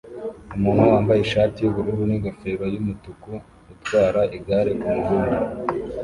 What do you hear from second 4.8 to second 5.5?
kumuhanda